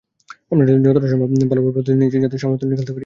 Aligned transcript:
আমরা 0.51 0.65
যতটা 0.85 1.07
সম্ভব 1.11 1.29
ভালোভাবে 1.51 1.73
প্রস্তুতি 1.75 1.97
নিচ্ছি, 2.01 2.17
যাতে 2.25 2.37
সামর্থ্য 2.43 2.63
অনুযায়ী 2.65 2.77
খেলতে 2.79 2.91
পারি। 2.93 2.99